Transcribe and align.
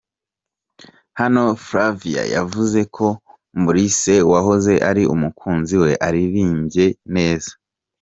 Hano 1.19 1.43
Flavia 1.65 2.23
yavuze 2.35 2.79
ko 2.95 3.07
Maurice 3.61 4.15
wahoze 4.31 4.73
ari 4.89 5.03
umukunzi 5.13 5.73
we 5.83 5.91
aririmbye 6.07 6.85
neza. 7.15 7.51